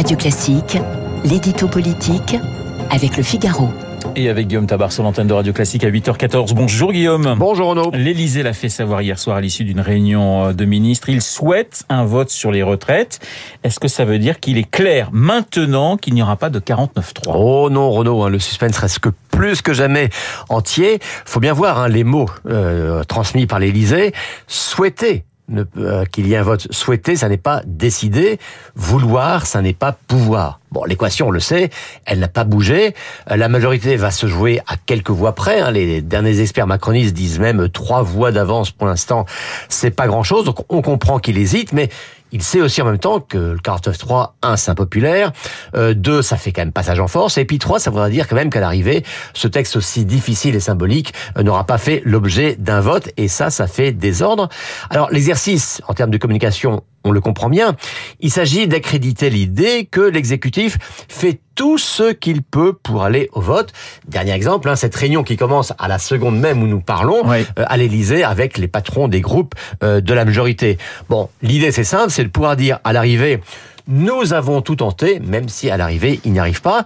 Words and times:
Radio 0.00 0.16
Classique, 0.16 0.78
l'édito 1.24 1.68
politique 1.68 2.34
avec 2.88 3.18
le 3.18 3.22
Figaro. 3.22 3.68
Et 4.16 4.30
avec 4.30 4.46
Guillaume 4.46 4.66
Tabar 4.66 4.90
sur 4.92 5.02
l'antenne 5.02 5.26
de 5.26 5.34
Radio 5.34 5.52
Classique 5.52 5.84
à 5.84 5.90
8h14. 5.90 6.54
Bonjour 6.54 6.90
Guillaume. 6.90 7.34
Bonjour 7.36 7.68
Renaud. 7.68 7.90
L'Elysée 7.92 8.42
l'a 8.42 8.54
fait 8.54 8.70
savoir 8.70 9.02
hier 9.02 9.18
soir 9.18 9.36
à 9.36 9.42
l'issue 9.42 9.64
d'une 9.64 9.80
réunion 9.80 10.54
de 10.54 10.64
ministres. 10.64 11.10
Il 11.10 11.20
souhaite 11.20 11.84
un 11.90 12.06
vote 12.06 12.30
sur 12.30 12.50
les 12.50 12.62
retraites. 12.62 13.20
Est-ce 13.62 13.78
que 13.78 13.88
ça 13.88 14.06
veut 14.06 14.18
dire 14.18 14.40
qu'il 14.40 14.56
est 14.56 14.70
clair 14.70 15.10
maintenant 15.12 15.98
qu'il 15.98 16.14
n'y 16.14 16.22
aura 16.22 16.36
pas 16.36 16.48
de 16.48 16.60
49-3 16.60 17.32
Oh 17.34 17.68
non 17.70 17.90
Renaud, 17.90 18.22
hein, 18.22 18.30
le 18.30 18.38
suspense 18.38 18.78
reste 18.78 19.00
que 19.00 19.10
plus 19.30 19.60
que 19.60 19.74
jamais 19.74 20.08
entier. 20.48 20.98
Faut 21.26 21.40
bien 21.40 21.52
voir 21.52 21.78
hein, 21.78 21.88
les 21.88 22.04
mots 22.04 22.30
euh, 22.46 23.04
transmis 23.04 23.46
par 23.46 23.58
l'Elysée. 23.58 24.14
Souhaiter 24.46 25.24
euh, 25.76 26.04
qu'il 26.04 26.26
y 26.26 26.34
ait 26.34 26.36
un 26.36 26.42
vote 26.42 26.72
souhaité, 26.72 27.16
ça 27.16 27.28
n'est 27.28 27.36
pas 27.36 27.62
décider. 27.66 28.38
Vouloir, 28.76 29.46
ça 29.46 29.62
n'est 29.62 29.72
pas 29.72 29.92
pouvoir. 29.92 30.60
Bon, 30.70 30.84
l'équation, 30.84 31.28
on 31.28 31.30
le 31.30 31.40
sait, 31.40 31.70
elle 32.04 32.20
n'a 32.20 32.28
pas 32.28 32.44
bougé. 32.44 32.94
Euh, 33.30 33.36
la 33.36 33.48
majorité 33.48 33.96
va 33.96 34.10
se 34.10 34.26
jouer 34.26 34.60
à 34.68 34.76
quelques 34.76 35.10
voix 35.10 35.34
près. 35.34 35.60
Hein. 35.60 35.72
Les 35.72 36.02
derniers 36.02 36.40
experts 36.40 36.66
macronistes 36.66 37.14
disent 37.14 37.40
même 37.40 37.68
trois 37.68 38.02
voix 38.02 38.30
d'avance 38.30 38.70
pour 38.70 38.86
l'instant. 38.86 39.26
C'est 39.68 39.90
pas 39.90 40.06
grand-chose, 40.06 40.44
donc 40.44 40.64
on 40.68 40.82
comprend 40.82 41.18
qu'il 41.18 41.38
hésite, 41.38 41.72
mais 41.72 41.88
il 42.32 42.42
sait 42.42 42.60
aussi 42.60 42.82
en 42.82 42.84
même 42.86 42.98
temps 42.98 43.20
que 43.20 43.38
le 43.38 43.58
49-3, 43.58 44.32
un, 44.42 44.56
c'est 44.56 44.70
impopulaire, 44.70 45.32
euh, 45.74 45.94
deux, 45.94 46.22
ça 46.22 46.36
fait 46.36 46.52
quand 46.52 46.62
même 46.62 46.72
passage 46.72 47.00
en 47.00 47.08
force, 47.08 47.38
et 47.38 47.44
puis 47.44 47.58
trois, 47.58 47.78
ça 47.78 47.90
voudrait 47.90 48.10
dire 48.10 48.28
quand 48.28 48.36
même 48.36 48.50
qu'à 48.50 48.60
l'arrivée, 48.60 49.04
ce 49.34 49.48
texte 49.48 49.76
aussi 49.76 50.04
difficile 50.04 50.54
et 50.54 50.60
symbolique 50.60 51.14
euh, 51.36 51.42
n'aura 51.42 51.64
pas 51.64 51.78
fait 51.78 52.02
l'objet 52.04 52.56
d'un 52.58 52.80
vote, 52.80 53.10
et 53.16 53.28
ça, 53.28 53.50
ça 53.50 53.66
fait 53.66 53.92
désordre. 53.92 54.48
Alors, 54.90 55.10
l'exercice, 55.10 55.82
en 55.88 55.94
termes 55.94 56.10
de 56.10 56.18
communication, 56.18 56.82
on 57.04 57.12
le 57.12 57.20
comprend 57.20 57.48
bien, 57.48 57.76
il 58.20 58.30
s'agit 58.30 58.68
d'accréditer 58.68 59.30
l'idée 59.30 59.88
que 59.90 60.00
l'exécutif 60.00 60.78
fait 61.08 61.40
tout 61.54 61.78
ce 61.78 62.12
qu'il 62.12 62.42
peut 62.42 62.72
pour 62.72 63.04
aller 63.04 63.28
au 63.32 63.40
vote. 63.40 63.72
Dernier 64.08 64.32
exemple, 64.32 64.68
hein, 64.68 64.76
cette 64.76 64.94
réunion 64.94 65.22
qui 65.22 65.36
commence 65.36 65.72
à 65.78 65.88
la 65.88 65.98
seconde 65.98 66.38
même 66.38 66.62
où 66.62 66.66
nous 66.66 66.80
parlons, 66.80 67.22
euh, 67.30 67.44
à 67.56 67.76
l'Élysée, 67.76 68.24
avec 68.24 68.58
les 68.58 68.68
patrons 68.68 69.08
des 69.08 69.20
groupes 69.20 69.54
euh, 69.82 70.00
de 70.00 70.14
la 70.14 70.24
majorité. 70.24 70.78
Bon, 71.08 71.28
l'idée 71.42 71.72
c'est 71.72 71.84
simple, 71.84 72.10
c'est 72.10 72.24
de 72.24 72.28
pouvoir 72.28 72.56
dire 72.56 72.78
à 72.84 72.92
l'arrivée, 72.92 73.40
nous 73.90 74.32
avons 74.32 74.62
tout 74.62 74.76
tenté, 74.76 75.20
même 75.20 75.48
si 75.48 75.68
à 75.68 75.76
l'arrivée, 75.76 76.20
il 76.24 76.32
n'y 76.32 76.38
arrive 76.38 76.62
pas. 76.62 76.84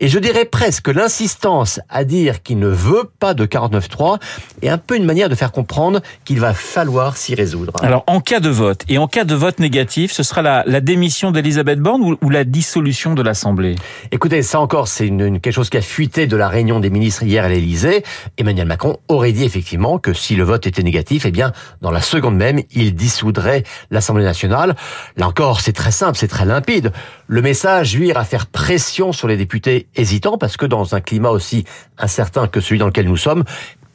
Et 0.00 0.08
je 0.08 0.18
dirais 0.18 0.44
presque 0.44 0.88
l'insistance 0.88 1.80
à 1.88 2.04
dire 2.04 2.42
qu'il 2.42 2.58
ne 2.58 2.68
veut 2.68 3.10
pas 3.18 3.34
de 3.34 3.44
49.3 3.44 4.18
est 4.62 4.68
un 4.68 4.78
peu 4.78 4.96
une 4.96 5.04
manière 5.04 5.28
de 5.28 5.34
faire 5.34 5.50
comprendre 5.50 6.00
qu'il 6.24 6.38
va 6.38 6.54
falloir 6.54 7.16
s'y 7.16 7.34
résoudre. 7.34 7.72
Alors, 7.82 8.04
en 8.06 8.20
cas 8.20 8.38
de 8.38 8.48
vote, 8.48 8.82
et 8.88 8.96
en 8.98 9.08
cas 9.08 9.24
de 9.24 9.34
vote 9.34 9.58
négatif, 9.58 10.12
ce 10.12 10.22
sera 10.22 10.40
la, 10.40 10.62
la 10.66 10.80
démission 10.80 11.32
d'Elisabeth 11.32 11.80
Borne 11.80 12.02
ou, 12.02 12.16
ou, 12.22 12.30
la 12.30 12.44
dissolution 12.44 13.14
de 13.14 13.22
l'Assemblée? 13.22 13.74
Écoutez, 14.12 14.42
ça 14.42 14.60
encore, 14.60 14.86
c'est 14.86 15.06
une, 15.06 15.20
une, 15.20 15.40
quelque 15.40 15.54
chose 15.54 15.68
qui 15.68 15.76
a 15.76 15.82
fuité 15.82 16.28
de 16.28 16.36
la 16.36 16.48
réunion 16.48 16.78
des 16.78 16.90
ministres 16.90 17.24
hier 17.24 17.44
à 17.44 17.48
l'Élysée. 17.48 18.04
Emmanuel 18.36 18.68
Macron 18.68 18.98
aurait 19.08 19.32
dit 19.32 19.44
effectivement 19.44 19.98
que 19.98 20.12
si 20.12 20.36
le 20.36 20.44
vote 20.44 20.66
était 20.68 20.84
négatif, 20.84 21.26
eh 21.26 21.32
bien, 21.32 21.52
dans 21.82 21.90
la 21.90 22.02
seconde 22.02 22.36
même, 22.36 22.62
il 22.70 22.94
dissoudrait 22.94 23.64
l'Assemblée 23.90 24.24
nationale. 24.24 24.76
Là 25.16 25.26
encore, 25.26 25.60
c'est 25.60 25.72
très 25.72 25.90
simple, 25.90 26.16
c'est 26.16 26.28
très 26.28 26.37
limpide. 26.44 26.92
Le 27.26 27.42
message, 27.42 27.96
lui, 27.96 28.08
ira 28.08 28.24
faire 28.24 28.46
pression 28.46 29.12
sur 29.12 29.28
les 29.28 29.36
députés 29.36 29.86
hésitant 29.96 30.38
parce 30.38 30.56
que 30.56 30.66
dans 30.66 30.94
un 30.94 31.00
climat 31.00 31.30
aussi 31.30 31.64
incertain 31.98 32.48
que 32.48 32.60
celui 32.60 32.78
dans 32.78 32.86
lequel 32.86 33.06
nous 33.06 33.16
sommes, 33.16 33.44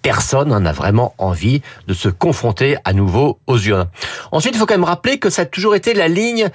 personne 0.02 0.50
n'en 0.50 0.66
a 0.66 0.72
vraiment 0.72 1.16
envie 1.18 1.62
de 1.88 1.94
se 1.94 2.10
confronter 2.10 2.76
à 2.84 2.94
nouveau 2.94 3.40
aux 3.48 3.58
urnes. 3.58 3.88
Ensuite, 4.32 4.56
il 4.56 4.60
faut 4.60 4.66
quand 4.66 4.76
même 4.76 4.84
rappeler 4.84 5.18
que 5.18 5.30
ça 5.30 5.44
a 5.44 5.46
toujours 5.46 5.76
été 5.76 5.94
la 5.94 6.08
ligne 6.08 6.50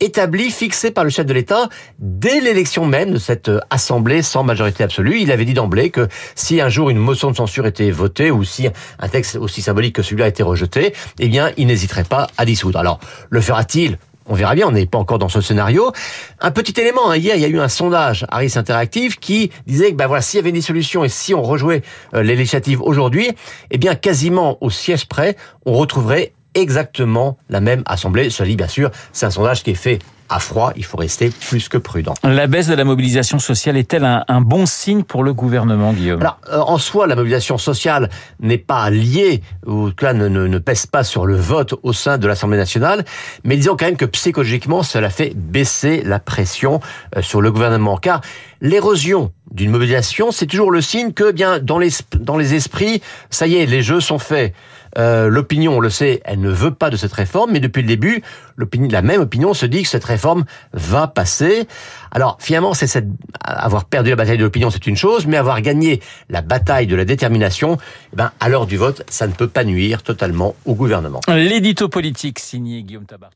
établie, 0.00 0.50
fixée 0.50 0.90
par 0.90 1.04
le 1.04 1.10
chef 1.10 1.26
de 1.26 1.32
l'État 1.32 1.68
dès 1.98 2.40
l'élection 2.40 2.84
même 2.84 3.12
de 3.12 3.18
cette 3.18 3.50
assemblée 3.70 4.22
sans 4.22 4.42
majorité 4.42 4.84
absolue. 4.84 5.20
Il 5.20 5.32
avait 5.32 5.44
dit 5.44 5.54
d'emblée 5.54 5.90
que 5.90 6.08
si 6.34 6.60
un 6.60 6.68
jour 6.68 6.90
une 6.90 6.98
motion 6.98 7.30
de 7.30 7.36
censure 7.36 7.66
était 7.66 7.90
votée 7.90 8.30
ou 8.30 8.44
si 8.44 8.68
un 8.98 9.08
texte 9.08 9.36
aussi 9.36 9.62
symbolique 9.62 9.94
que 9.94 10.02
celui-là 10.02 10.28
était 10.28 10.42
rejeté, 10.42 10.94
eh 11.18 11.28
bien, 11.28 11.50
il 11.56 11.66
n'hésiterait 11.66 12.04
pas 12.04 12.26
à 12.36 12.44
dissoudre. 12.44 12.78
Alors, 12.78 13.00
le 13.30 13.40
fera-t-il 13.40 13.98
on 14.28 14.34
verra 14.34 14.54
bien, 14.54 14.66
on 14.66 14.72
n'est 14.72 14.86
pas 14.86 14.98
encore 14.98 15.18
dans 15.18 15.28
ce 15.28 15.40
scénario. 15.40 15.92
Un 16.40 16.50
petit 16.50 16.78
élément, 16.80 17.10
hein, 17.10 17.16
hier 17.16 17.36
il 17.36 17.42
y 17.42 17.44
a 17.44 17.48
eu 17.48 17.60
un 17.60 17.68
sondage 17.68 18.26
Harris 18.30 18.52
Interactive 18.56 19.18
qui 19.18 19.50
disait 19.66 19.92
que 19.92 19.96
ben 19.96 20.06
voilà, 20.06 20.22
s'il 20.22 20.38
y 20.38 20.40
avait 20.40 20.50
une 20.50 20.62
solution 20.62 21.04
et 21.04 21.08
si 21.08 21.34
on 21.34 21.42
rejouait 21.42 21.82
euh, 22.14 22.22
les 22.22 22.36
législatives 22.36 22.82
aujourd'hui, 22.82 23.30
eh 23.70 23.78
bien 23.78 23.94
quasiment 23.94 24.58
au 24.60 24.70
siège 24.70 25.06
près, 25.06 25.36
on 25.64 25.74
retrouverait 25.74 26.32
exactement 26.54 27.36
la 27.48 27.60
même 27.60 27.82
assemblée. 27.86 28.30
Cela 28.30 28.48
dit, 28.48 28.56
bien 28.56 28.68
sûr, 28.68 28.90
c'est 29.12 29.26
un 29.26 29.30
sondage 29.30 29.62
qui 29.62 29.70
est 29.70 29.74
fait 29.74 29.98
à 30.28 30.38
froid, 30.38 30.72
il 30.76 30.84
faut 30.84 30.96
rester 30.96 31.30
plus 31.30 31.68
que 31.68 31.78
prudent. 31.78 32.14
La 32.24 32.46
baisse 32.46 32.66
de 32.66 32.74
la 32.74 32.84
mobilisation 32.84 33.38
sociale 33.38 33.76
est-elle 33.76 34.04
un, 34.04 34.24
un 34.28 34.40
bon 34.40 34.66
signe 34.66 35.02
pour 35.02 35.22
le 35.22 35.32
gouvernement, 35.32 35.92
Guillaume? 35.92 36.20
Alors, 36.20 36.38
euh, 36.52 36.58
en 36.58 36.78
soi, 36.78 37.06
la 37.06 37.16
mobilisation 37.16 37.58
sociale 37.58 38.10
n'est 38.40 38.58
pas 38.58 38.90
liée, 38.90 39.42
ou 39.66 39.90
cela 39.98 40.12
ne, 40.12 40.28
ne, 40.28 40.46
ne, 40.46 40.58
pèse 40.58 40.86
pas 40.86 41.04
sur 41.04 41.26
le 41.26 41.36
vote 41.36 41.74
au 41.82 41.92
sein 41.92 42.18
de 42.18 42.26
l'Assemblée 42.26 42.58
nationale, 42.58 43.04
mais 43.44 43.56
disons 43.56 43.76
quand 43.76 43.86
même 43.86 43.96
que 43.96 44.04
psychologiquement, 44.04 44.82
cela 44.82 45.10
fait 45.10 45.32
baisser 45.34 46.02
la 46.04 46.18
pression 46.18 46.80
euh, 47.16 47.22
sur 47.22 47.40
le 47.40 47.52
gouvernement, 47.52 47.96
car 47.96 48.20
l'érosion 48.60 49.32
d'une 49.50 49.70
mobilisation, 49.70 50.32
c'est 50.32 50.46
toujours 50.46 50.70
le 50.70 50.80
signe 50.80 51.12
que, 51.12 51.32
bien, 51.32 51.58
dans 51.58 51.78
les, 51.78 51.90
dans 52.18 52.36
les 52.36 52.54
esprits, 52.54 53.00
ça 53.30 53.46
y 53.46 53.56
est, 53.56 53.66
les 53.66 53.82
jeux 53.82 54.00
sont 54.00 54.18
faits. 54.18 54.54
Euh, 54.98 55.28
l'opinion, 55.28 55.76
on 55.76 55.80
le 55.80 55.90
sait, 55.90 56.20
elle 56.24 56.40
ne 56.40 56.50
veut 56.50 56.72
pas 56.72 56.90
de 56.90 56.96
cette 56.96 57.12
réforme, 57.12 57.52
mais 57.52 57.60
depuis 57.60 57.82
le 57.82 57.88
début, 57.88 58.22
l'opinion, 58.56 58.88
la 58.90 59.02
même 59.02 59.20
opinion 59.20 59.52
se 59.52 59.66
dit 59.66 59.82
que 59.82 59.88
cette 59.88 60.04
réforme 60.04 60.44
va 60.72 61.06
passer. 61.06 61.66
Alors 62.10 62.38
finalement, 62.40 62.72
c'est 62.72 62.86
cette, 62.86 63.06
avoir 63.40 63.84
perdu 63.84 64.10
la 64.10 64.16
bataille 64.16 64.38
de 64.38 64.44
l'opinion, 64.44 64.70
c'est 64.70 64.86
une 64.86 64.96
chose, 64.96 65.26
mais 65.26 65.36
avoir 65.36 65.60
gagné 65.60 66.00
la 66.30 66.40
bataille 66.40 66.86
de 66.86 66.96
la 66.96 67.04
détermination, 67.04 67.76
eh 68.12 68.16
ben, 68.16 68.32
à 68.40 68.48
l'heure 68.48 68.66
du 68.66 68.76
vote, 68.78 69.02
ça 69.08 69.26
ne 69.26 69.32
peut 69.32 69.48
pas 69.48 69.64
nuire 69.64 70.02
totalement 70.02 70.54
au 70.64 70.74
gouvernement. 70.74 71.20
L'édito 71.28 71.88
politique 71.88 72.38
signé 72.38 72.82
Guillaume 72.82 73.06
Tabar. 73.06 73.30